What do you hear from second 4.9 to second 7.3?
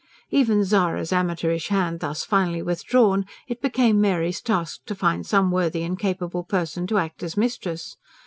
find some worthy and capable person to act